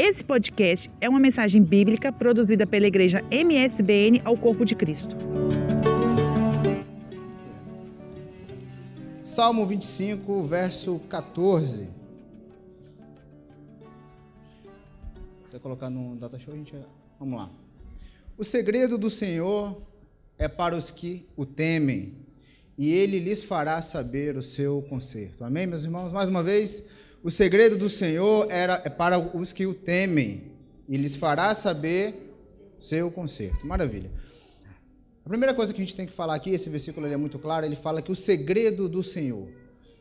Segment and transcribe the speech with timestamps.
[0.00, 5.16] Esse podcast é uma mensagem bíblica produzida pela igreja MSBN ao Corpo de Cristo.
[9.24, 11.88] Salmo 25, verso 14.
[15.50, 16.76] Vou colocar no data show, gente.
[17.18, 17.50] Vamos lá.
[18.36, 19.82] O segredo do Senhor
[20.38, 22.14] é para os que o temem,
[22.78, 25.42] e ele lhes fará saber o seu conserto.
[25.42, 26.12] Amém, meus irmãos?
[26.12, 26.84] Mais uma vez,
[27.22, 30.52] o segredo do Senhor era, é para os que o temem,
[30.88, 32.34] e lhes fará saber
[32.80, 33.66] seu conserto.
[33.66, 34.10] Maravilha.
[35.24, 37.66] A primeira coisa que a gente tem que falar aqui, esse versículo é muito claro,
[37.66, 39.48] ele fala que o segredo do Senhor.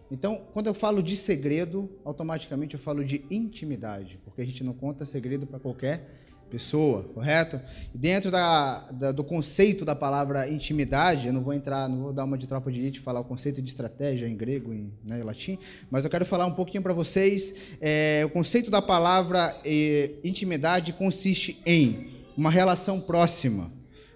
[0.09, 4.73] Então, quando eu falo de segredo, automaticamente eu falo de intimidade, porque a gente não
[4.73, 7.60] conta segredo para qualquer pessoa, correto?
[7.94, 12.23] Dentro da, da, do conceito da palavra intimidade, eu não vou entrar, não vou dar
[12.23, 15.23] uma de tropa de elite, falar o conceito de estratégia em grego e né, em
[15.23, 15.58] latim,
[15.90, 17.56] mas eu quero falar um pouquinho para vocês.
[17.82, 23.72] É, o conceito da palavra é, intimidade consiste em uma relação próxima,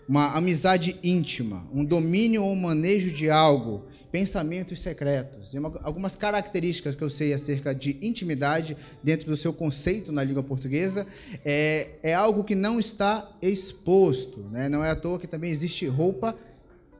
[0.08, 5.54] uma amizade íntima, um domínio ou manejo de algo pensamentos secretos.
[5.54, 10.24] E uma, algumas características que eu sei acerca de intimidade dentro do seu conceito na
[10.24, 11.08] língua portuguesa
[11.46, 14.42] é, é algo que não está exposto.
[14.52, 14.68] Né?
[14.68, 16.36] Não é à toa que também existe roupa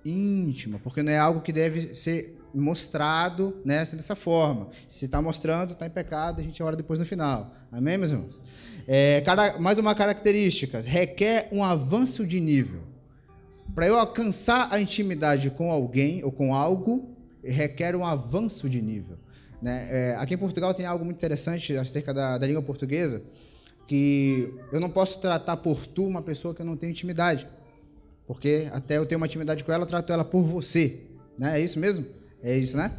[0.04, 4.70] íntima, porque não é algo que deve ser mostrado né, dessa forma.
[4.88, 7.54] Se está mostrando, está em pecado, a gente ora depois no final.
[7.72, 8.42] Amém, meus irmãos?
[8.88, 12.91] É, cara, mais uma característica, requer um avanço de nível.
[13.74, 19.18] Para eu alcançar a intimidade com alguém ou com algo, requer um avanço de nível.
[19.62, 19.88] Né?
[19.90, 23.22] É, aqui em Portugal tem algo muito interessante acerca da, da língua portuguesa,
[23.88, 27.48] que eu não posso tratar por tu uma pessoa que eu não tenho intimidade.
[28.28, 31.02] Porque até eu tenho uma intimidade com ela, eu trato ela por você.
[31.38, 31.60] Né?
[31.60, 32.06] É isso mesmo?
[32.44, 32.92] É isso, né?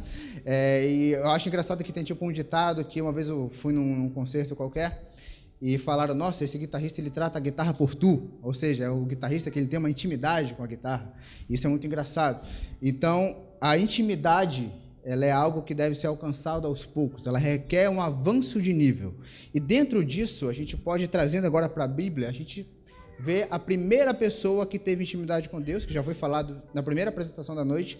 [0.45, 3.73] É, e eu acho engraçado que tem tipo um ditado que uma vez eu fui
[3.73, 5.03] num, num concerto qualquer
[5.65, 9.05] e falaram: "Nossa, esse guitarrista ele trata a guitarra por tu", ou seja, é o
[9.05, 11.13] guitarrista que ele tem uma intimidade com a guitarra.
[11.49, 12.45] Isso é muito engraçado.
[12.81, 14.69] Então, a intimidade
[15.05, 19.15] ela é algo que deve ser alcançado aos poucos, ela requer um avanço de nível.
[19.53, 22.69] E dentro disso, a gente pode trazendo agora para a Bíblia, a gente
[23.19, 27.09] vê a primeira pessoa que teve intimidade com Deus, que já foi falado na primeira
[27.09, 27.99] apresentação da noite,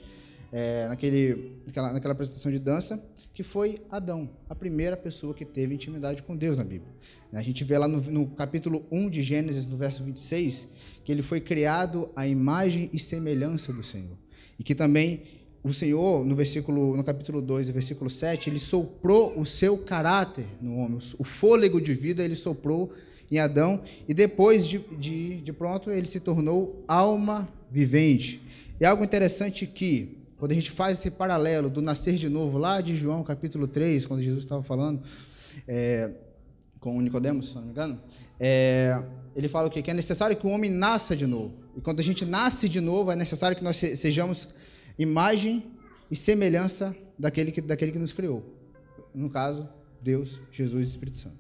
[0.54, 3.04] é, naquele, naquela, naquela apresentação de dança,
[3.34, 6.94] que foi Adão, a primeira pessoa que teve intimidade com Deus na Bíblia.
[7.34, 10.70] A gente vê lá no, no capítulo 1 de Gênesis, no verso 26,
[11.04, 14.16] que ele foi criado à imagem e semelhança do Senhor.
[14.60, 15.24] E que também
[15.64, 20.76] o Senhor, no versículo, no capítulo 2, versículo 7, ele soprou o seu caráter no
[20.78, 22.94] homem, o fôlego de vida ele soprou
[23.32, 28.40] em Adão, e depois de, de, de pronto ele se tornou alma vivente.
[28.80, 32.82] E algo interessante que quando a gente faz esse paralelo do nascer de novo, lá
[32.82, 35.02] de João capítulo 3, quando Jesus estava falando
[35.66, 36.12] é,
[36.82, 37.98] com Nicodemos, se não me engano,
[38.38, 39.02] é,
[39.34, 39.82] ele fala o quê?
[39.82, 41.54] Que é necessário que o homem nasça de novo.
[41.78, 44.50] E quando a gente nasce de novo, é necessário que nós sejamos
[45.00, 45.64] imagem
[46.12, 48.44] e semelhança daquele que, daquele que nos criou.
[49.16, 49.70] No caso,
[50.02, 51.38] Deus, Jesus e Espírito Santo.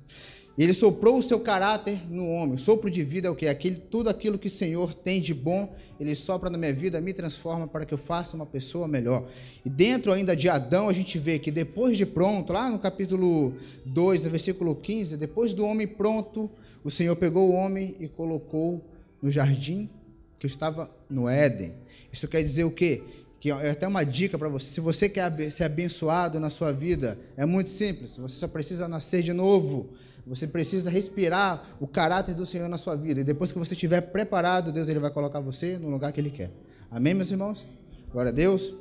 [0.57, 2.53] Ele soprou o seu caráter no homem.
[2.53, 3.47] O sopro de vida é o que?
[3.47, 7.11] Aquele, tudo aquilo que o Senhor tem de bom, ele sopra na minha vida, me
[7.11, 9.27] transforma para que eu faça uma pessoa melhor.
[9.65, 13.53] E dentro ainda de Adão, a gente vê que depois de pronto, lá no capítulo
[13.85, 16.51] 2, no versículo 15, depois do homem pronto,
[16.83, 18.83] o Senhor pegou o homem e colocou
[19.21, 19.89] no jardim
[20.37, 21.73] que estava no Éden.
[22.11, 23.01] Isso quer dizer o quê?
[23.43, 24.67] que é até uma dica para você.
[24.67, 28.15] Se você quer ser abençoado na sua vida, é muito simples.
[28.15, 29.89] Você só precisa nascer de novo.
[30.25, 33.21] Você precisa respirar o caráter do Senhor na sua vida.
[33.21, 36.29] E depois que você estiver preparado, Deus ele vai colocar você no lugar que Ele
[36.29, 36.49] quer.
[36.89, 37.67] Amém, meus irmãos?
[38.11, 38.73] Glória a Deus.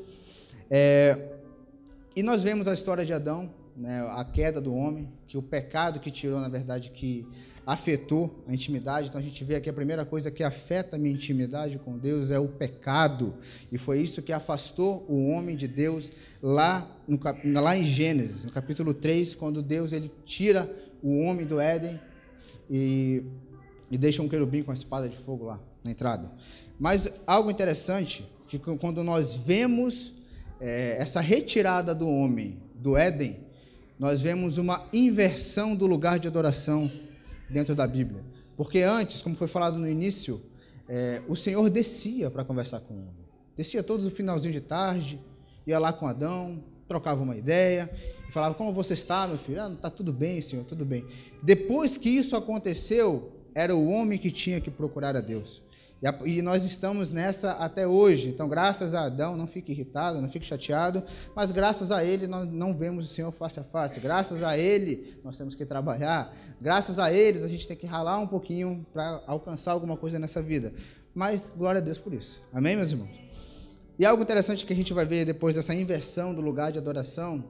[0.71, 1.33] É,
[2.15, 5.99] e nós vemos a história de Adão, né, a queda do homem, que o pecado
[5.99, 7.27] que tirou, na verdade, que
[7.67, 9.09] afetou a intimidade.
[9.09, 12.31] Então a gente vê aqui a primeira coisa que afeta a minha intimidade com Deus
[12.31, 13.35] é o pecado.
[13.71, 17.19] E foi isso que afastou o homem de Deus lá, no,
[17.61, 20.71] lá em Gênesis, no capítulo 3, quando Deus ele tira
[21.03, 22.01] o homem do Éden
[22.71, 23.23] e,
[23.91, 26.31] e deixa um querubim com a espada de fogo lá na entrada.
[26.79, 30.13] Mas algo interessante, que quando nós vemos
[30.61, 33.37] é, essa retirada do homem do Éden,
[33.99, 36.91] nós vemos uma inversão do lugar de adoração
[37.49, 38.23] dentro da Bíblia.
[38.57, 40.43] Porque antes, como foi falado no início,
[40.89, 43.27] é, o Senhor descia para conversar com o homem.
[43.57, 45.21] Descia todos no finalzinho de tarde,
[45.67, 47.91] ia lá com Adão, trocava uma ideia,
[48.33, 49.63] falava: Como você está, meu filho?
[49.63, 51.07] Ah, está tudo bem, senhor, tudo bem.
[51.43, 55.63] Depois que isso aconteceu, era o homem que tinha que procurar a Deus.
[56.25, 58.29] E nós estamos nessa até hoje.
[58.29, 61.01] Então, graças a Adão, não fique irritado, não fique chateado,
[61.33, 64.01] mas graças a ele nós não vemos o Senhor face a face.
[64.01, 66.35] Graças a ele nós temos que trabalhar.
[66.61, 70.43] Graças a eles a gente tem que ralar um pouquinho para alcançar alguma coisa nessa
[70.43, 70.73] vida.
[71.15, 72.43] Mas glória a Deus por isso.
[72.53, 73.11] Amém, meus irmãos?
[73.97, 77.45] E algo interessante que a gente vai ver depois dessa inversão do lugar de adoração,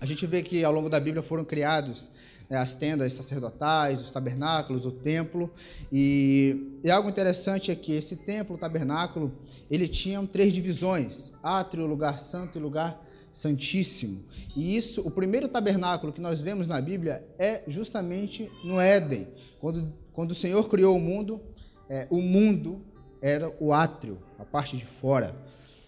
[0.00, 2.10] a gente vê que ao longo da Bíblia foram criados
[2.48, 5.52] né, as tendas sacerdotais, os tabernáculos, o templo.
[5.92, 9.32] E, e, algo interessante é que esse templo, o tabernáculo,
[9.70, 14.24] ele tinha três divisões: átrio, lugar santo e lugar santíssimo.
[14.56, 19.28] E isso, o primeiro tabernáculo que nós vemos na Bíblia é justamente no Éden.
[19.60, 21.40] Quando, quando o Senhor criou o mundo,
[21.88, 22.84] é, o mundo
[23.22, 25.36] era o átrio, a parte de fora.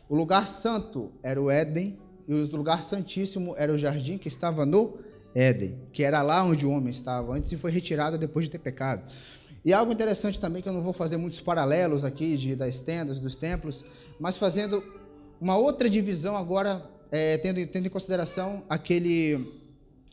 [0.08, 4.64] O lugar santo era o Éden e o lugar santíssimo era o jardim que estava
[4.64, 4.98] no
[5.34, 8.58] Éden, que era lá onde o homem estava antes e foi retirado depois de ter
[8.58, 9.02] pecado.
[9.64, 13.20] E algo interessante também, que eu não vou fazer muitos paralelos aqui de, das tendas,
[13.20, 13.84] dos templos,
[14.18, 14.82] mas fazendo
[15.40, 19.60] uma outra divisão agora, é, tendo, tendo em consideração aquele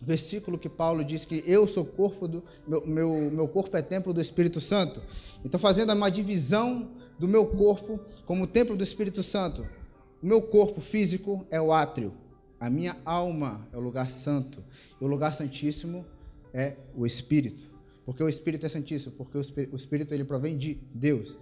[0.02, 4.14] versículo que Paulo diz que eu sou corpo do meu, meu, meu corpo é templo
[4.14, 5.02] do Espírito Santo.
[5.44, 9.66] Então fazendo uma divisão do meu corpo como templo do Espírito Santo.
[10.22, 12.14] O meu corpo físico é o átrio,
[12.60, 14.64] a minha alma é o lugar santo.
[15.00, 16.06] E o lugar santíssimo
[16.54, 17.68] é o Espírito.
[18.06, 21.38] Porque o Espírito é santíssimo, porque o Espírito ele provém de Deus.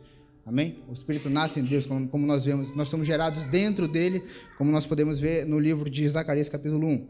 [0.46, 0.80] Amém?
[0.88, 4.24] O Espírito nasce em Deus, como, como nós vemos, nós somos gerados dentro dele,
[4.58, 7.08] como nós podemos ver no livro de Zacarias, capítulo 1.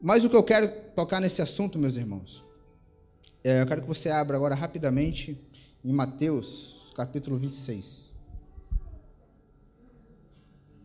[0.00, 2.42] Mas o que eu quero tocar nesse assunto, meus irmãos,
[3.44, 5.38] é, eu quero que você abra agora rapidamente
[5.84, 8.09] em Mateus, capítulo 26.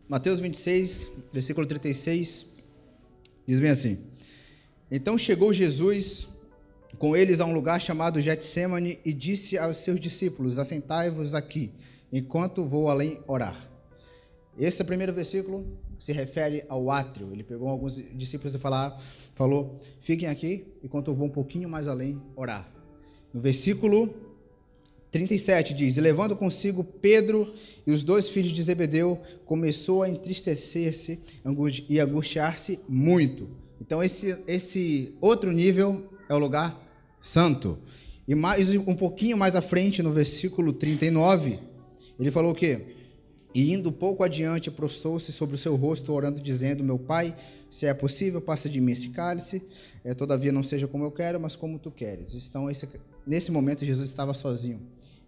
[0.08, 2.46] Mateus 26, versículo 36,
[3.44, 3.98] diz bem assim:
[4.88, 6.28] Então chegou Jesus
[6.96, 11.72] com eles a um lugar chamado Getsemane e disse aos seus discípulos: Assentai-vos aqui,
[12.12, 13.68] enquanto vou além orar.
[14.56, 15.66] Esse primeiro versículo
[15.98, 17.32] se refere ao átrio.
[17.32, 18.96] Ele pegou alguns discípulos e falar,
[19.34, 22.72] falou: Fiquem aqui, enquanto eu vou um pouquinho mais além orar.
[23.34, 24.14] No versículo
[25.16, 27.54] 37 diz: E levando consigo Pedro
[27.86, 31.18] e os dois filhos de Zebedeu, começou a entristecer-se
[31.88, 33.48] e angustiar-se muito.
[33.80, 36.78] Então, esse, esse outro nível é o lugar
[37.18, 37.78] santo.
[38.28, 41.60] E mais um pouquinho mais à frente, no versículo 39,
[42.20, 42.94] ele falou o quê?
[43.54, 47.34] E indo pouco adiante, prostou-se sobre o seu rosto, orando, dizendo: Meu pai,
[47.70, 49.62] se é possível, passa de mim esse cálice,
[50.04, 52.34] é, todavia não seja como eu quero, mas como tu queres.
[52.34, 52.86] Então, esse,
[53.26, 54.80] nesse momento, Jesus estava sozinho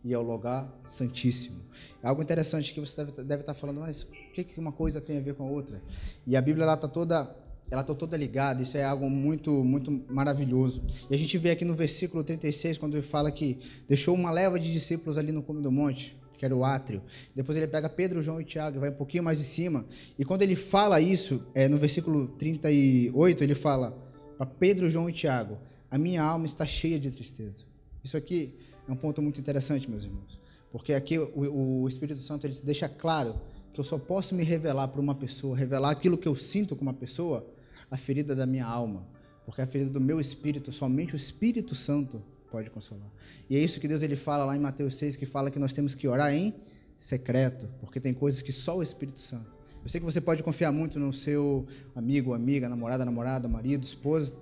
[0.04, 1.60] e ao lugar santíssimo.
[2.02, 5.00] É algo interessante que você deve, deve estar falando, mas o que, que uma coisa
[5.00, 5.82] tem a ver com a outra?
[6.26, 7.28] E a Bíblia está toda
[7.70, 10.82] ela está toda ligada, isso é algo muito, muito maravilhoso.
[11.10, 14.58] E a gente vê aqui no versículo 36, quando ele fala que deixou uma leva
[14.58, 17.02] de discípulos ali no cume do monte, que era o átrio.
[17.34, 19.84] Depois ele pega Pedro, João e Tiago, vai um pouquinho mais em cima.
[20.18, 23.90] E quando ele fala isso, é, no versículo 38, ele fala
[24.38, 25.58] para Pedro, João e Tiago:
[25.90, 27.67] A minha alma está cheia de tristeza.
[28.02, 30.38] Isso aqui é um ponto muito interessante, meus irmãos.
[30.70, 33.40] Porque aqui o, o Espírito Santo ele deixa claro
[33.72, 36.82] que eu só posso me revelar para uma pessoa, revelar aquilo que eu sinto com
[36.82, 37.46] uma pessoa,
[37.90, 39.06] a ferida da minha alma.
[39.44, 43.10] Porque a ferida do meu espírito, somente o Espírito Santo pode consolar.
[43.48, 45.72] E é isso que Deus ele fala lá em Mateus 6, que fala que nós
[45.72, 46.54] temos que orar em
[46.98, 49.58] secreto, porque tem coisas que só o Espírito Santo.
[49.82, 54.32] Eu sei que você pode confiar muito no seu amigo, amiga, namorada, namorada, marido, esposa,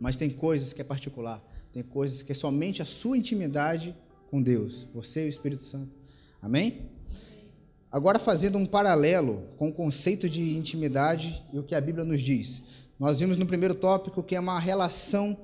[0.00, 1.42] mas tem coisas que é particular.
[1.76, 3.94] Tem coisas que é somente a sua intimidade
[4.30, 5.94] com Deus, você e o Espírito Santo.
[6.40, 6.88] Amém?
[7.92, 12.22] Agora, fazendo um paralelo com o conceito de intimidade e o que a Bíblia nos
[12.22, 12.62] diz.
[12.98, 15.36] Nós vimos no primeiro tópico que é uma relação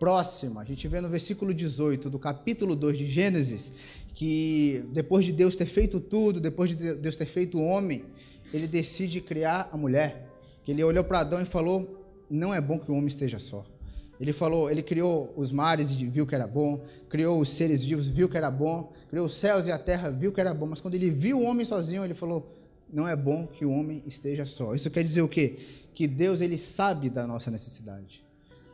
[0.00, 0.62] próxima.
[0.62, 3.74] A gente vê no versículo 18 do capítulo 2 de Gênesis
[4.14, 8.06] que depois de Deus ter feito tudo, depois de Deus ter feito o homem,
[8.54, 10.30] ele decide criar a mulher.
[10.66, 13.66] Ele olhou para Adão e falou: Não é bom que o homem esteja só.
[14.24, 18.08] Ele falou, ele criou os mares e viu que era bom, criou os seres vivos,
[18.08, 20.80] viu que era bom, criou os céus e a terra, viu que era bom, mas
[20.80, 22.58] quando ele viu o homem sozinho, ele falou:
[22.90, 24.74] "Não é bom que o homem esteja só".
[24.74, 25.58] Isso quer dizer o quê?
[25.94, 28.24] Que Deus ele sabe da nossa necessidade.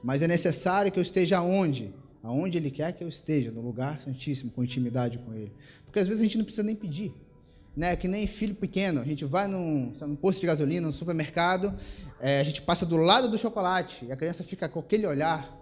[0.05, 1.93] Mas é necessário que eu esteja onde?
[2.23, 5.53] Aonde ele quer que eu esteja, no lugar santíssimo, com intimidade com ele.
[5.85, 7.13] Porque às vezes a gente não precisa nem pedir
[7.77, 7.97] né?
[7.97, 9.01] Que nem filho pequeno.
[9.01, 11.75] A gente vai num, num posto de gasolina, no supermercado,
[12.21, 15.59] é, a gente passa do lado do chocolate e a criança fica com aquele olhar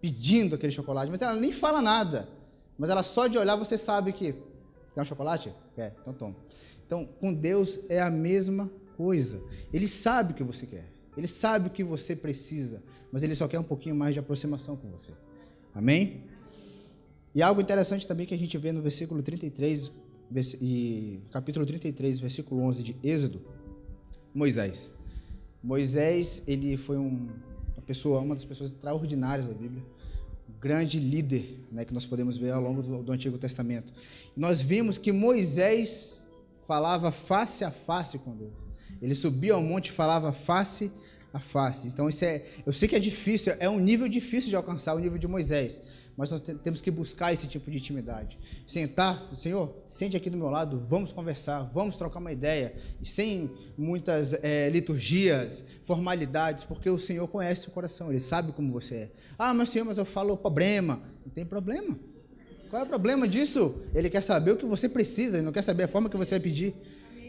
[0.00, 2.28] pedindo aquele chocolate, mas ela nem fala nada.
[2.76, 4.34] Mas ela só de olhar você sabe que
[4.94, 5.54] quer um chocolate?
[5.76, 6.36] Quer, então toma.
[6.84, 9.40] Então, com Deus é a mesma coisa.
[9.72, 10.92] Ele sabe o que você quer.
[11.16, 14.76] Ele sabe o que você precisa, mas ele só quer um pouquinho mais de aproximação
[14.76, 15.12] com você.
[15.74, 16.24] Amém?
[17.34, 19.90] E algo interessante também que a gente vê no versículo 33,
[20.60, 23.40] e capítulo 33, versículo 11 de Êxodo,
[24.34, 24.92] Moisés.
[25.62, 27.28] Moisés, ele foi um,
[27.76, 29.82] uma pessoa, uma das pessoas extraordinárias da Bíblia,
[30.48, 33.92] um grande líder, né, que nós podemos ver ao longo do, do Antigo Testamento.
[34.36, 36.24] Nós vimos que Moisés
[36.66, 38.54] falava face a face com Deus.
[39.00, 40.90] Ele subia ao monte e falava face
[41.32, 41.88] a face.
[41.88, 44.98] Então isso é, eu sei que é difícil, é um nível difícil de alcançar o
[44.98, 45.82] nível de Moisés
[46.22, 48.38] mas nós temos que buscar esse tipo de intimidade.
[48.64, 53.50] Sentar, Senhor, sente aqui do meu lado, vamos conversar, vamos trocar uma ideia, e sem
[53.76, 59.10] muitas é, liturgias, formalidades, porque o Senhor conhece o coração, Ele sabe como você é.
[59.36, 61.02] Ah, mas Senhor, mas eu falo problema.
[61.26, 61.98] Não tem problema.
[62.70, 63.82] Qual é o problema disso?
[63.92, 66.30] Ele quer saber o que você precisa, ele não quer saber a forma que você
[66.36, 66.72] vai pedir.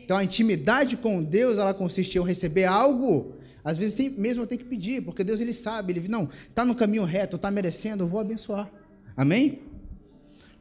[0.05, 3.33] Então a intimidade com Deus, ela consiste em receber algo
[3.63, 6.75] às vezes mesmo eu tenho que pedir, porque Deus ele sabe, ele não, está no
[6.75, 8.69] caminho reto, está merecendo, eu vou abençoar.
[9.15, 9.59] Amém?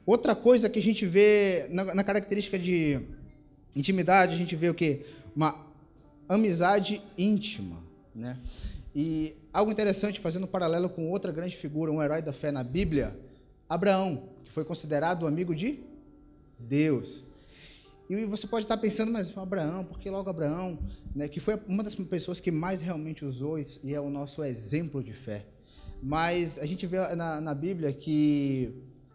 [0.05, 3.01] Outra coisa que a gente vê na, na característica de
[3.75, 5.07] intimidade, a gente vê o que?
[5.35, 5.55] Uma
[6.29, 7.83] amizade íntima,
[8.15, 8.37] né?
[8.95, 12.63] E algo interessante, fazendo um paralelo com outra grande figura, um herói da fé na
[12.63, 13.17] Bíblia,
[13.69, 15.81] Abraão, que foi considerado amigo de
[16.59, 17.23] Deus.
[18.11, 20.79] E você pode estar pensando, mas Abraão, por que logo Abraão?
[21.15, 25.03] Né, que foi uma das pessoas que mais realmente usou e é o nosso exemplo
[25.03, 25.47] de fé.
[26.03, 28.75] Mas a gente vê na, na Bíblia que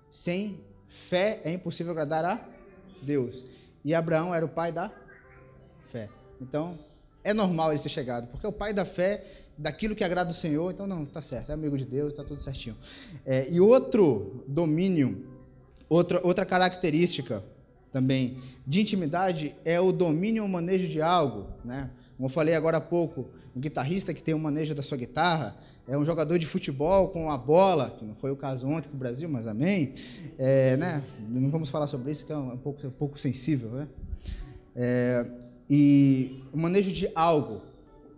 [0.09, 2.39] sem fé é impossível agradar a
[3.01, 3.45] Deus.
[3.83, 4.91] E Abraão era o pai da
[5.91, 6.09] fé.
[6.41, 6.77] Então,
[7.23, 9.23] é normal ele ser chegado, porque é o pai da fé,
[9.57, 12.41] daquilo que agrada o Senhor, então não, tá certo, é amigo de Deus, está tudo
[12.41, 12.77] certinho.
[13.25, 15.25] É, e outro domínio,
[15.89, 17.43] outra, outra característica
[17.91, 21.89] também de intimidade é o domínio ou manejo de algo, né?
[22.15, 25.57] Como eu falei agora há pouco, um guitarrista que tem o manejo da sua guitarra,
[25.87, 28.95] é um jogador de futebol com a bola, que não foi o caso ontem para
[28.95, 29.93] o Brasil, mas amém.
[30.37, 31.03] É, né?
[31.27, 33.71] Não vamos falar sobre isso, que é um, um pouco, um pouco sensível.
[33.71, 33.87] Né?
[34.75, 35.25] É,
[35.67, 37.61] e o manejo de algo.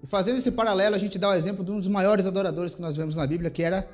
[0.03, 2.81] E fazendo esse paralelo, a gente dá o exemplo de um dos maiores adoradores que
[2.81, 3.87] nós vemos na Bíblia, que era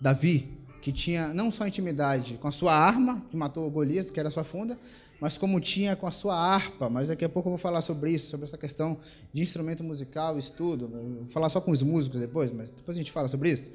[0.00, 4.28] Davi, que tinha não só intimidade com a sua arma, que matou Golias, que era
[4.28, 4.78] a sua funda,
[5.22, 6.90] mas como tinha com a sua harpa.
[6.90, 8.98] Mas daqui a pouco eu vou falar sobre isso, sobre essa questão
[9.32, 10.88] de instrumento musical, estudo.
[10.88, 13.70] Vou falar só com os músicos depois, mas depois a gente fala sobre isso.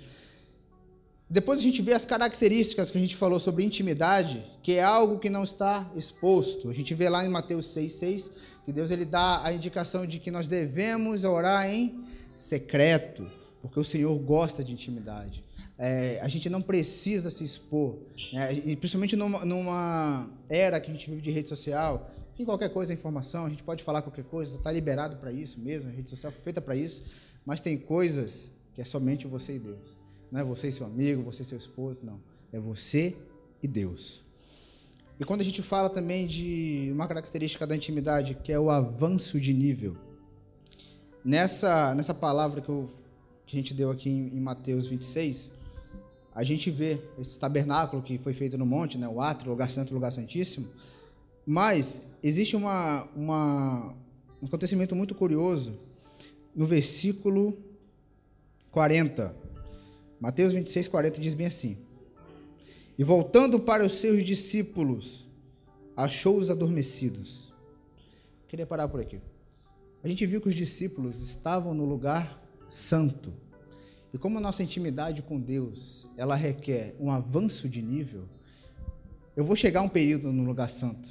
[1.29, 5.19] Depois a gente vê as características que a gente falou sobre intimidade, que é algo
[5.19, 6.69] que não está exposto.
[6.69, 8.29] A gente vê lá em Mateus 6,6
[8.65, 12.03] que Deus ele dá a indicação de que nós devemos orar em
[12.35, 13.25] secreto,
[13.61, 15.46] porque o Senhor gosta de intimidade.
[15.79, 17.97] É, a gente não precisa se expor,
[18.33, 18.51] né?
[18.53, 22.91] e principalmente numa, numa, era que a gente vive de rede social, que qualquer coisa
[22.91, 26.09] é informação, a gente pode falar qualquer coisa, está liberado para isso mesmo, a rede
[26.09, 27.03] social foi feita para isso,
[27.45, 29.97] mas tem coisas que é somente você e Deus.
[30.31, 32.19] Não é você e seu amigo, você e seu esposo, não.
[32.51, 33.15] É você
[33.61, 34.21] e Deus.
[35.19, 39.39] E quando a gente fala também de uma característica da intimidade, que é o avanço
[39.39, 39.97] de nível,
[41.23, 42.89] nessa, nessa palavra que, eu,
[43.45, 45.51] que a gente deu aqui em, em Mateus 26,
[46.37, 49.71] a gente vê esse tabernáculo que foi feito no monte, né, o átrio, o lugar
[49.71, 50.67] santo, o lugar santíssimo.
[51.43, 53.95] Mas existe uma, uma,
[54.39, 55.79] um acontecimento muito curioso
[56.55, 57.57] no versículo
[58.69, 59.35] 40.
[60.19, 61.75] Mateus 26, 40 diz bem assim:
[62.99, 65.27] E voltando para os seus discípulos,
[65.95, 67.51] achou-os adormecidos.
[68.47, 69.19] Queria parar por aqui.
[70.03, 72.39] A gente viu que os discípulos estavam no lugar
[72.69, 73.33] santo
[74.13, 78.23] e como a nossa intimidade com Deus, ela requer um avanço de nível,
[79.35, 81.09] eu vou chegar um período no lugar santo.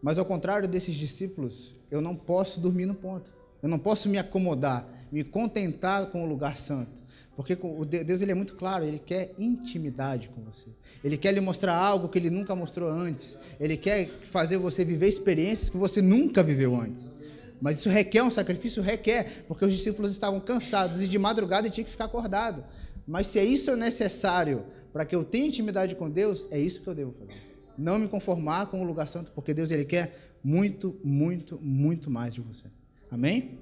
[0.00, 3.32] Mas ao contrário desses discípulos, eu não posso dormir no ponto.
[3.62, 7.02] Eu não posso me acomodar, me contentar com o lugar santo.
[7.34, 7.56] Porque
[8.04, 10.70] Deus ele é muito claro, ele quer intimidade com você.
[11.04, 13.38] Ele quer lhe mostrar algo que ele nunca mostrou antes.
[13.60, 17.10] Ele quer fazer você viver experiências que você nunca viveu antes.
[17.60, 18.82] Mas isso requer um sacrifício?
[18.82, 22.64] Requer, porque os discípulos estavam cansados e de madrugada tinha que ficar acordado.
[23.06, 26.86] Mas se é isso necessário para que eu tenha intimidade com Deus, é isso que
[26.86, 27.40] eu devo fazer.
[27.76, 32.34] Não me conformar com o lugar santo, porque Deus ele quer muito, muito, muito mais
[32.34, 32.64] de você.
[33.10, 33.58] Amém?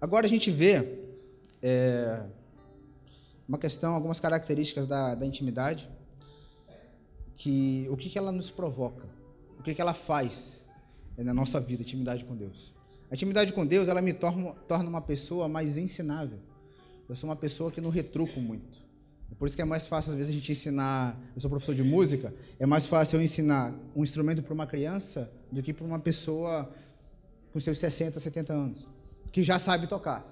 [0.00, 0.98] Agora a gente vê
[1.60, 2.24] é,
[3.46, 5.88] uma questão, algumas características da, da intimidade,
[7.36, 9.06] que o que, que ela nos provoca,
[9.58, 10.61] o que, que ela faz
[11.16, 12.72] é na nossa vida, intimidade com Deus.
[13.10, 14.54] A intimidade com Deus, ela me torna,
[14.88, 16.38] uma pessoa mais ensinável.
[17.08, 18.80] Eu sou uma pessoa que não retruco muito.
[19.30, 21.20] É por isso que é mais fácil, às vezes, a gente ensinar.
[21.34, 25.30] Eu sou professor de música, é mais fácil eu ensinar um instrumento para uma criança
[25.50, 26.70] do que para uma pessoa
[27.52, 28.88] com seus 60, 70 anos,
[29.30, 30.26] que já sabe tocar.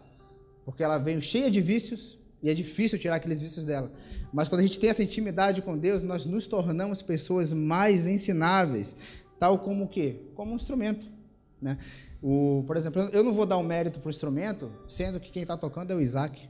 [0.64, 3.92] Porque ela veio cheia de vícios, E é difícil tirar aqueles vícios dela.
[4.32, 8.96] Mas quando a gente tem essa intimidade com Deus, nós nos tornamos pessoas mais ensináveis,
[9.40, 10.16] tal como o quê?
[10.36, 11.06] Como um instrumento,
[11.60, 11.78] né?
[12.22, 15.32] O, por exemplo, eu não vou dar o um mérito para o instrumento, sendo que
[15.32, 16.48] quem está tocando é o Isaac.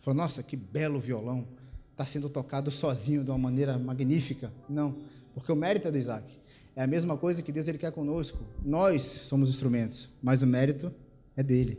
[0.00, 1.46] Falou, nossa, que belo violão,
[1.92, 4.52] está sendo tocado sozinho de uma maneira magnífica.
[4.68, 4.96] Não,
[5.32, 6.26] porque o mérito é do Isaac.
[6.74, 8.38] É a mesma coisa que Deus ele quer conosco.
[8.64, 10.92] Nós somos instrumentos, mas o mérito
[11.36, 11.78] é dele.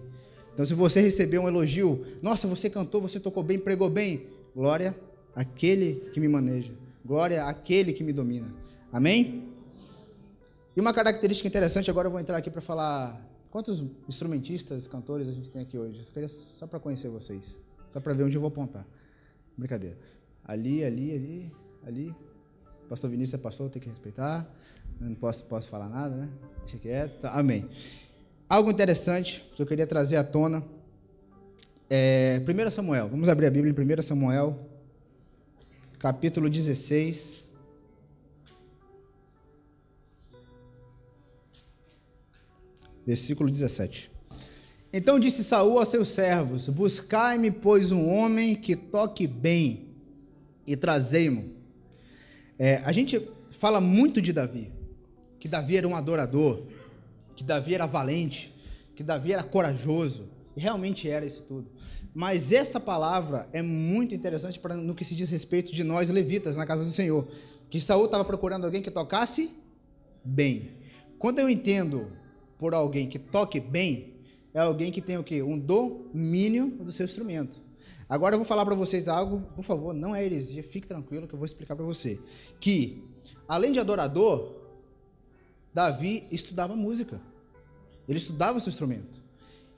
[0.54, 4.96] Então, se você receber um elogio, nossa, você cantou, você tocou bem, pregou bem, glória
[5.36, 6.74] àquele que me maneja,
[7.06, 8.48] glória àquele que me domina.
[8.92, 9.57] Amém?
[10.78, 13.20] E uma característica interessante, agora eu vou entrar aqui para falar
[13.50, 16.00] quantos instrumentistas, cantores a gente tem aqui hoje.
[16.00, 18.86] Eu queria só para conhecer vocês, só para ver onde eu vou apontar.
[19.58, 19.98] Brincadeira.
[20.46, 21.52] Ali, ali, ali,
[21.84, 22.16] ali.
[22.88, 24.48] Pastor Vinícius é pastor, tem que respeitar.
[25.02, 26.30] Eu não posso, posso falar nada, né?
[26.60, 27.22] Deixa quieto.
[27.22, 27.32] Tá.
[27.32, 27.68] Amém.
[28.48, 30.64] Algo interessante que eu queria trazer à tona
[31.90, 33.10] é 1 Samuel.
[33.10, 34.56] Vamos abrir a Bíblia em 1 Samuel,
[35.98, 37.47] capítulo 16.
[43.08, 44.12] Versículo 17.
[44.92, 49.96] Então disse Saul aos seus servos: Buscai-me, pois, um homem que toque bem,
[50.66, 51.46] e trazei-mo.
[52.60, 54.74] É, a gente fala muito de Davi,
[55.40, 56.64] que Davi era um adorador,
[57.34, 58.54] que Davi era valente,
[58.94, 61.72] que Davi era corajoso, e realmente era isso tudo.
[62.14, 66.66] Mas essa palavra é muito interessante no que se diz respeito de nós levitas na
[66.66, 67.26] casa do Senhor,
[67.70, 69.52] que Saul estava procurando alguém que tocasse
[70.26, 70.72] bem.
[71.18, 72.12] Quando eu entendo
[72.58, 74.16] por alguém que toque bem,
[74.54, 75.42] é alguém que tem o quê?
[75.44, 77.62] Um domínio do seu instrumento.
[78.10, 81.34] Agora eu vou falar para vocês algo, por favor, não é heresia, fique tranquilo que
[81.34, 82.20] eu vou explicar para você.
[82.60, 83.04] Que,
[83.48, 84.56] além de adorador,
[85.74, 87.22] Davi estudava música.
[88.08, 89.22] Ele estudava o seu instrumento.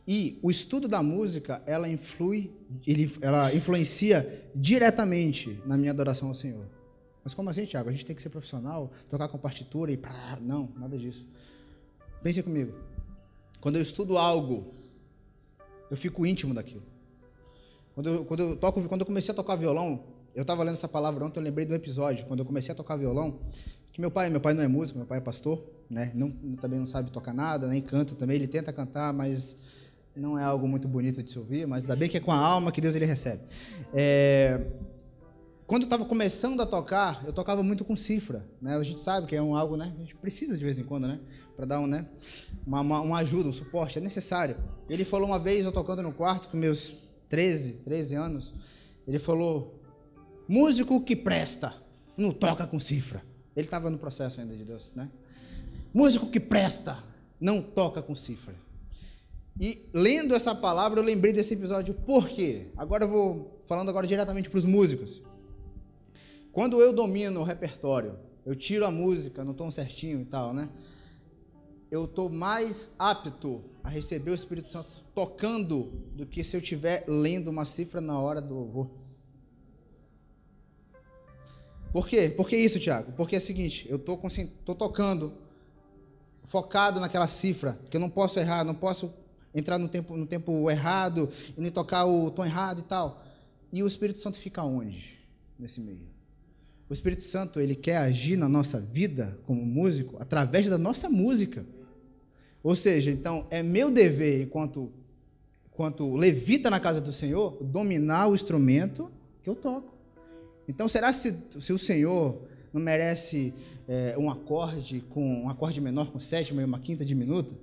[0.07, 2.51] E o estudo da música, ela influi,
[2.85, 6.65] ele, ela influencia diretamente na minha adoração ao Senhor.
[7.23, 7.89] Mas como assim, Tiago?
[7.89, 11.27] A gente tem que ser profissional, tocar com partitura e pá, não, nada disso.
[12.21, 12.73] Pense comigo.
[13.61, 14.73] Quando eu estudo algo,
[15.89, 16.83] eu fico íntimo daquilo.
[17.93, 20.87] Quando eu, quando eu toco, quando eu comecei a tocar violão, eu estava lendo essa
[20.87, 23.39] palavra ontem, eu lembrei do episódio, quando eu comecei a tocar violão,
[23.91, 26.11] que meu pai, meu pai não é músico, meu pai é pastor, né?
[26.13, 28.35] Não, também não sabe tocar nada, nem canta também.
[28.35, 29.57] Ele tenta cantar, mas
[30.15, 31.65] não é algo muito bonito de se ouvir.
[31.67, 33.41] Mas ainda bem que é com a alma que Deus ele recebe.
[33.93, 34.67] É...
[35.69, 38.75] Quando eu estava começando a tocar, eu tocava muito com cifra, né?
[38.75, 39.93] A gente sabe que é um algo, né?
[39.95, 41.19] A gente precisa de vez em quando, né?
[41.55, 42.07] Para dar um, né?
[42.65, 44.57] Uma, uma, uma, ajuda, um suporte, é necessário.
[44.89, 46.95] Ele falou uma vez, eu tocando no quarto com meus
[47.29, 48.51] 13, 13 anos,
[49.07, 49.79] ele falou:
[50.47, 51.75] músico que presta,
[52.17, 53.21] não toca com cifra.
[53.55, 55.07] Ele estava no processo ainda de Deus, né?
[55.93, 56.97] Músico que presta
[57.39, 58.55] não toca com cifra.
[59.59, 61.93] E lendo essa palavra, eu lembrei desse episódio.
[61.93, 62.71] Por quê?
[62.75, 65.21] Agora eu vou falando agora diretamente para os músicos.
[66.59, 70.67] Quando eu domino o repertório, eu tiro a música no tom certinho e tal, né?
[71.89, 77.05] Eu estou mais apto a receber o Espírito Santo tocando do que se eu estiver
[77.07, 78.91] lendo uma cifra na hora do louvor.
[81.93, 82.29] Por quê?
[82.29, 83.13] Por que isso, Tiago?
[83.13, 85.31] Porque é o seguinte, eu estou tocando
[86.43, 89.13] focado naquela cifra, que eu não posso errar, não posso
[89.55, 93.23] entrar no tempo, no tempo errado, e nem tocar o tom errado e tal.
[93.71, 95.19] E o Espírito Santo fica onde
[95.57, 96.18] nesse meio?
[96.89, 101.63] O Espírito Santo, ele quer agir na nossa vida como músico através da nossa música.
[102.63, 104.91] Ou seja, então, é meu dever, enquanto,
[105.71, 109.11] enquanto levita na casa do Senhor, dominar o instrumento
[109.43, 109.93] que eu toco.
[110.67, 112.41] Então, será se, se o Senhor
[112.73, 113.53] não merece
[113.87, 117.53] é, um acorde com um acorde menor com sétima e uma quinta diminuta?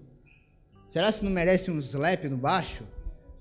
[0.89, 2.85] Será que não merece um slap no baixo?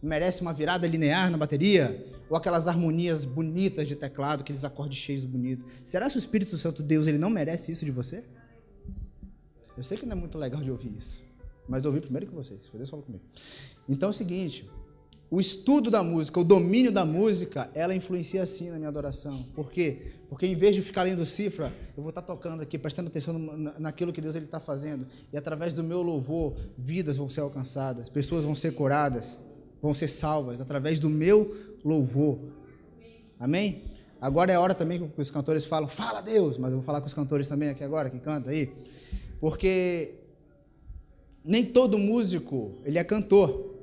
[0.01, 2.14] Não merece uma virada linear na bateria?
[2.29, 5.65] Ou aquelas harmonias bonitas de teclado, aqueles acordes cheios bonitos?
[5.83, 8.23] Será que o Espírito Santo Deus ele não merece isso de você?
[9.77, 11.23] Eu sei que não é muito legal de ouvir isso,
[11.67, 12.61] mas eu ouvi primeiro que vocês.
[12.73, 13.23] Deus falou comigo.
[13.87, 14.67] Então é o seguinte:
[15.29, 19.43] o estudo da música, o domínio da música, ela influencia assim na minha adoração.
[19.53, 20.13] Por quê?
[20.29, 23.37] Porque em vez de ficar lendo cifra, eu vou estar tocando aqui, prestando atenção
[23.79, 25.05] naquilo que Deus está fazendo.
[25.33, 29.37] E através do meu louvor, vidas vão ser alcançadas, pessoas vão ser curadas,
[29.81, 32.39] vão ser salvas, através do meu louvor.
[33.39, 33.83] Amém?
[34.19, 36.99] Agora é a hora também que os cantores falam, fala Deus, mas eu vou falar
[36.99, 38.73] com os cantores também aqui agora, que cantam aí.
[39.39, 40.15] Porque
[41.43, 43.75] nem todo músico, ele é cantor.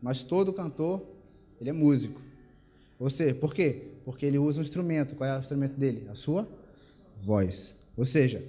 [0.00, 1.02] Mas todo cantor,
[1.60, 2.20] ele é músico.
[3.10, 3.88] Seja, por quê?
[4.04, 5.14] Porque ele usa um instrumento.
[5.14, 6.06] Qual é o instrumento dele?
[6.10, 6.46] A sua
[7.22, 7.74] voz.
[7.96, 8.42] Ou seja,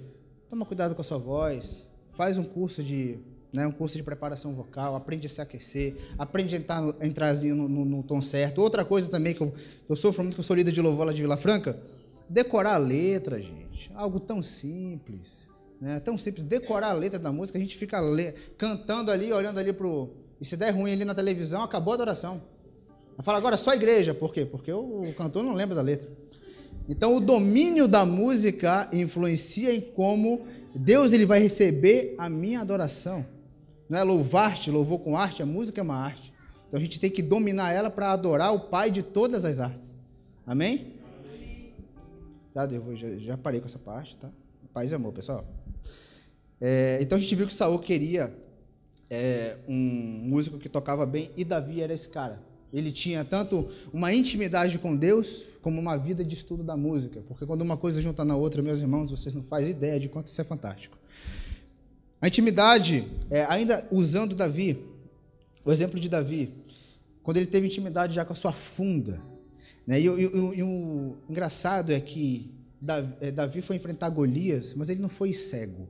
[0.48, 3.18] toma cuidado com a sua voz, faz um curso de
[3.52, 7.34] né, um curso de preparação vocal, aprende a se aquecer, aprende a entrar, no, entrar
[7.34, 8.62] no, no, no, tom certo.
[8.62, 9.52] Outra coisa também que eu,
[9.88, 11.78] eu sofro muito, que eu sou líder de louvor lá de Vila Franca,
[12.28, 13.90] decorar a letra, gente.
[13.94, 15.48] Algo tão simples.
[15.78, 16.00] Né?
[16.00, 16.44] Tão simples.
[16.44, 18.32] Decorar a letra da música, a gente fica le...
[18.56, 20.10] cantando ali, olhando ali para o.
[20.40, 22.42] E se der ruim ali na televisão, acabou a adoração.
[23.20, 24.14] Fala agora só igreja.
[24.14, 24.46] Por quê?
[24.46, 26.10] Porque o cantor não lembra da letra.
[26.88, 33.24] Então, o domínio da música influencia em como Deus ele vai receber a minha adoração.
[33.92, 36.32] Não é louvar-te, louvor com arte, a música é uma arte.
[36.66, 39.98] Então a gente tem que dominar ela para adorar o Pai de todas as artes.
[40.46, 40.94] Amém?
[42.54, 44.30] Já, deu, já, já parei com essa parte, tá?
[44.72, 45.46] Paz e amor, pessoal.
[46.58, 48.34] É, então a gente viu que Saul queria
[49.10, 52.40] é, um músico que tocava bem e Davi era esse cara.
[52.72, 57.44] Ele tinha tanto uma intimidade com Deus como uma vida de estudo da música, porque
[57.44, 60.40] quando uma coisa junta na outra, meus irmãos, vocês não fazem ideia de quanto isso
[60.40, 61.01] é fantástico.
[62.22, 64.78] A intimidade, é, ainda usando Davi,
[65.64, 66.54] o exemplo de Davi,
[67.20, 69.20] quando ele teve intimidade já com a sua funda.
[69.84, 70.00] Né?
[70.00, 72.48] E, e, e, e o engraçado é que
[73.20, 75.88] é, Davi foi enfrentar Golias, mas ele não foi cego.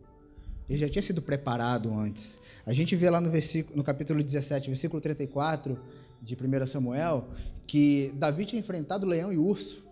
[0.71, 2.39] Ele já tinha sido preparado antes.
[2.65, 5.79] A gente vê lá no, versículo, no capítulo 17, versículo 34
[6.23, 7.29] de 1 Samuel,
[7.67, 9.85] que Davi tinha enfrentado leão e urso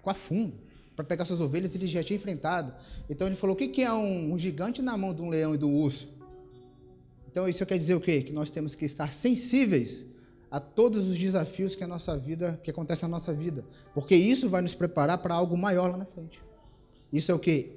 [0.00, 0.67] com a fundo
[0.98, 2.74] para pegar suas ovelhas, ele já tinha enfrentado.
[3.08, 5.58] Então ele falou: o que é um, um gigante na mão de um leão e
[5.58, 6.08] de um urso?
[7.30, 8.20] Então isso quer dizer o quê?
[8.20, 10.04] Que nós temos que estar sensíveis
[10.50, 14.48] a todos os desafios que a nossa vida, que acontece na nossa vida, porque isso
[14.48, 16.40] vai nos preparar para algo maior lá na frente.
[17.12, 17.70] Isso é o que?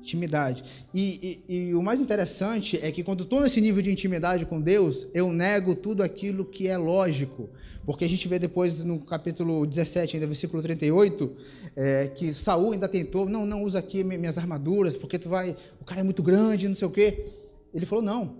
[0.00, 0.64] Intimidade.
[0.94, 4.60] E, e, e, o mais interessante é que quando estou nesse nível de intimidade com
[4.60, 7.48] Deus, eu nego tudo aquilo que é lógico.
[7.84, 11.36] Porque a gente vê depois no capítulo 17, ainda versículo 38,
[11.74, 15.84] é, que Saul ainda tentou, não, não usa aqui minhas armaduras, porque tu vai, o
[15.84, 17.26] cara é muito grande, não sei o quê.
[17.72, 18.36] Ele falou, não,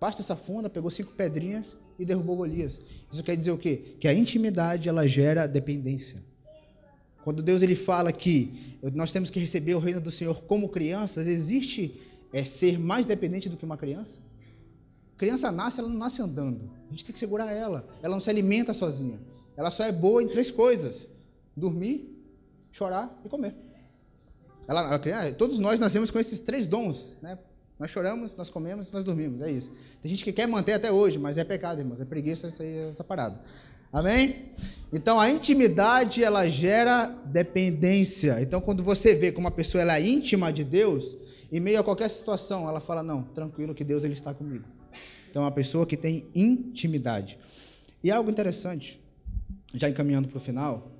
[0.00, 2.80] basta essa funda, pegou cinco pedrinhas e derrubou Golias.
[3.12, 3.96] Isso quer dizer o quê?
[4.00, 6.22] Que a intimidade, ela gera dependência.
[7.26, 11.26] Quando Deus ele fala que nós temos que receber o reino do Senhor como crianças,
[11.26, 12.00] existe
[12.32, 14.20] é, ser mais dependente do que uma criança?
[15.18, 16.70] criança nasce, ela não nasce andando.
[16.86, 17.84] A gente tem que segurar ela.
[18.00, 19.18] Ela não se alimenta sozinha.
[19.56, 21.08] Ela só é boa em três coisas:
[21.56, 22.16] dormir,
[22.70, 23.56] chorar e comer.
[24.68, 27.36] Ela, criança, todos nós nascemos com esses três dons, né?
[27.76, 29.72] Nós choramos, nós comemos, nós dormimos, é isso.
[30.00, 33.02] Tem gente que quer manter até hoje, mas é pecado, irmãos, é preguiça essa, essa
[33.02, 33.40] parada.
[33.92, 34.46] Amém?
[34.92, 38.40] Então a intimidade ela gera dependência.
[38.40, 41.16] Então quando você vê que uma pessoa ela é íntima de Deus,
[41.50, 44.64] em meio a qualquer situação, ela fala não, tranquilo que Deus ele está comigo.
[45.30, 47.38] Então é uma pessoa que tem intimidade.
[48.02, 49.00] E algo interessante,
[49.74, 50.90] já encaminhando para o final,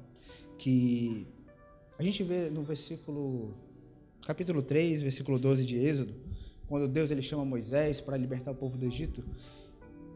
[0.59, 1.27] que
[1.99, 3.53] a gente vê no versículo
[4.27, 6.15] capítulo 3, versículo 12 de Êxodo,
[6.69, 9.25] quando Deus ele chama Moisés para libertar o povo do Egito,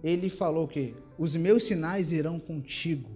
[0.02, 3.10] ele falou que os meus sinais irão contigo.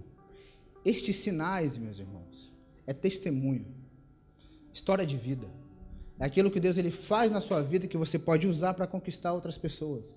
[0.85, 2.53] Estes sinais, meus irmãos,
[2.87, 3.67] é testemunho,
[4.73, 5.47] história de vida.
[6.19, 9.33] É aquilo que Deus ele faz na sua vida que você pode usar para conquistar
[9.33, 10.15] outras pessoas.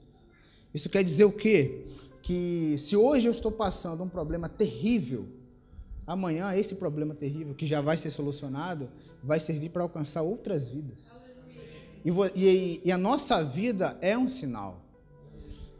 [0.73, 1.85] Isso quer dizer o quê?
[2.21, 5.27] Que se hoje eu estou passando um problema terrível,
[6.05, 8.89] amanhã esse problema terrível, que já vai ser solucionado,
[9.23, 11.11] vai servir para alcançar outras vidas.
[12.05, 14.86] E, e, e a nossa vida é um sinal.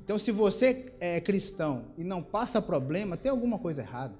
[0.08, 4.16] Então, se você é cristão e não passa problema, tem alguma coisa errada.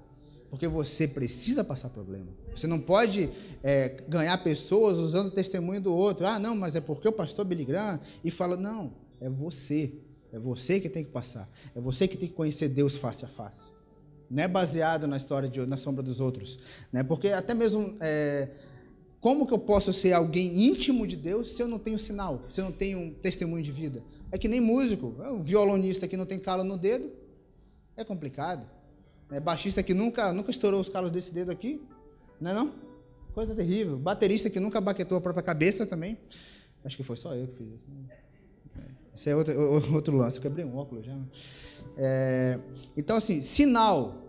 [0.50, 2.26] Porque você precisa passar problema.
[2.54, 3.30] Você não pode
[3.62, 6.26] é, ganhar pessoas usando o testemunho do outro.
[6.26, 8.54] Ah, não, mas é porque o pastor Billy Graham e fala.
[8.54, 9.94] Não, é você.
[10.30, 11.50] É você que tem que passar.
[11.74, 13.70] É você que tem que conhecer Deus face a face.
[14.30, 16.58] Não é baseado na história de, na sombra dos outros.
[16.92, 17.02] Né?
[17.02, 17.94] Porque até mesmo.
[17.98, 18.50] É,
[19.22, 22.60] como que eu posso ser alguém íntimo de Deus se eu não tenho sinal, se
[22.60, 24.02] eu não tenho um testemunho de vida?
[24.30, 25.14] É que nem músico.
[25.18, 27.10] Um violonista que não tem calo no dedo.
[27.96, 28.68] É complicado.
[29.30, 31.82] É baixista que nunca, nunca estourou os calos desse dedo aqui.
[32.40, 32.74] Não é não?
[33.32, 33.98] Coisa terrível.
[33.98, 36.18] Baterista que nunca baquetou a própria cabeça também.
[36.84, 37.84] Acho que foi só eu que fiz isso.
[39.14, 40.36] Esse é outro, outro lance.
[40.36, 41.18] Eu quebrei um óculos já.
[41.96, 42.60] É,
[42.96, 44.24] então, assim, sinal,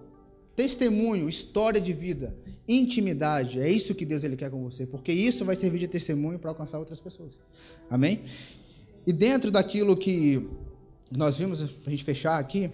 [0.55, 2.35] testemunho, história de vida,
[2.67, 3.59] intimidade.
[3.59, 4.87] É isso que Deus ele quer com você.
[4.87, 7.39] Porque isso vai servir de testemunho para alcançar outras pessoas.
[7.89, 8.23] Amém?
[9.05, 10.49] E dentro daquilo que
[11.11, 12.69] nós vimos, para a gente fechar aqui,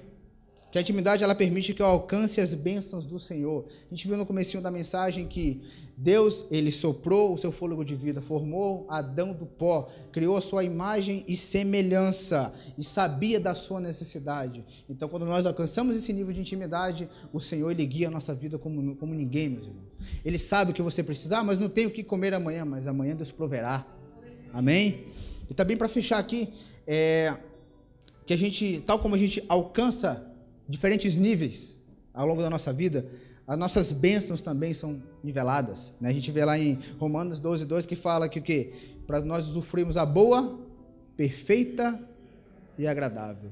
[0.71, 3.65] que a intimidade ela permite que eu alcance as bênçãos do Senhor.
[3.89, 5.61] A gente viu no comecinho da mensagem que
[5.97, 10.65] Deus, ele soprou o seu fôlego de vida, formou Adão do pó, criou a sua
[10.65, 14.65] imagem e semelhança e sabia da sua necessidade.
[14.89, 18.59] Então, quando nós alcançamos esse nível de intimidade, o Senhor ele guia a nossa vida
[18.59, 19.85] como, como ninguém, meus irmãos.
[20.25, 22.85] Ele sabe o que você precisa, ah, mas não tenho o que comer amanhã, mas
[22.85, 23.87] amanhã Deus proverá.
[24.51, 25.05] Amém?
[25.49, 26.53] E também para fechar aqui,
[26.87, 27.35] é,
[28.25, 30.31] que a gente, tal como a gente alcança
[30.67, 31.77] diferentes níveis
[32.13, 33.05] ao longo da nossa vida,
[33.47, 35.93] as nossas bênçãos também são niveladas.
[36.01, 36.09] Né?
[36.09, 38.73] A gente vê lá em Romanos 12, 2 que fala que o quê?
[39.05, 40.59] Para nós usufruirmos a boa,
[41.15, 41.99] perfeita
[42.77, 43.51] e agradável.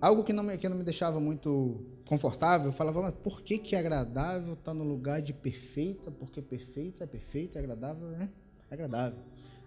[0.00, 3.58] Algo que não me, que não me deixava muito confortável, eu falava, mas por que,
[3.58, 6.10] que agradável está no lugar de perfeita?
[6.10, 8.28] Porque perfeita é perfeita, agradável é
[8.70, 9.18] agradável.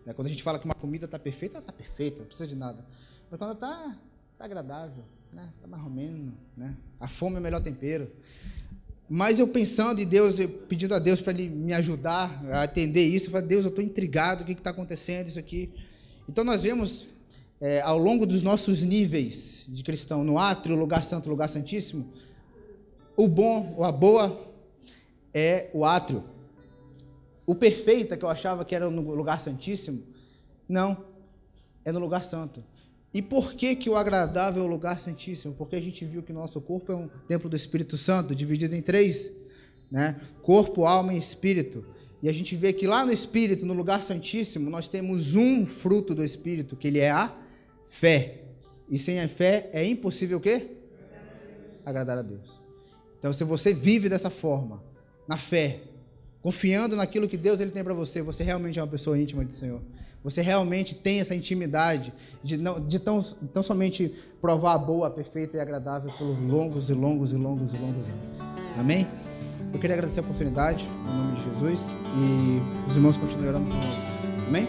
[0.05, 0.13] Né?
[0.13, 2.55] Quando a gente fala que uma comida está perfeita, ela está perfeita, não precisa de
[2.55, 2.85] nada.
[3.29, 3.95] Mas quando está
[4.37, 5.49] tá agradável, né?
[5.55, 6.75] Está mais ou menos, né?
[6.99, 8.09] A fome é o melhor tempero.
[9.09, 13.05] Mas eu pensando em Deus, eu pedindo a Deus para Ele me ajudar a atender
[13.05, 15.71] isso, eu falei, Deus, eu estou intrigado, o que está acontecendo isso aqui?
[16.27, 17.07] Então nós vemos
[17.59, 22.11] é, ao longo dos nossos níveis de cristão, no átrio, lugar santo, lugar santíssimo,
[23.15, 24.51] o bom, ou a boa,
[25.33, 26.23] é o átrio.
[27.45, 30.03] O perfeito, que eu achava que era no lugar santíssimo,
[30.67, 31.05] não,
[31.83, 32.63] é no lugar santo.
[33.13, 35.53] E por que, que o agradável é o lugar santíssimo?
[35.53, 38.81] Porque a gente viu que nosso corpo é um templo do Espírito Santo, dividido em
[38.81, 39.31] três,
[39.91, 40.19] né?
[40.41, 41.85] Corpo, alma e espírito.
[42.23, 46.15] E a gente vê que lá no Espírito, no lugar santíssimo, nós temos um fruto
[46.15, 47.31] do Espírito, que ele é a
[47.85, 48.45] fé.
[48.89, 50.77] E sem a fé é impossível o quê?
[51.85, 52.59] Agradar a Deus.
[53.19, 54.81] Então, se você vive dessa forma,
[55.27, 55.81] na fé,
[56.43, 59.53] confiando naquilo que Deus ele tem para você, você realmente é uma pessoa íntima do
[59.53, 59.81] Senhor.
[60.23, 63.21] Você realmente tem essa intimidade de, não, de tão,
[63.53, 67.73] tão somente provar a boa, a perfeita e agradável por longos e longos e longos
[67.73, 68.37] e longos anos.
[68.77, 69.07] Amém?
[69.73, 74.01] Eu queria agradecer a oportunidade, em nome de Jesus, e os irmãos conosco.
[74.47, 74.67] Amém?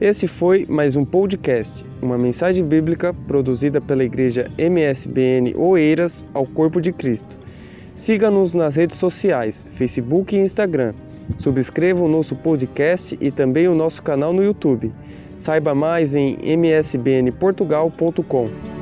[0.00, 6.80] Esse foi mais um podcast, uma mensagem bíblica produzida pela igreja MSBN Oeiras ao Corpo
[6.80, 7.36] de Cristo.
[7.94, 10.94] Siga-nos nas redes sociais, Facebook e Instagram.
[11.36, 14.90] Subscreva o nosso podcast e também o nosso canal no YouTube.
[15.36, 18.79] Saiba mais em msbnportugal.com.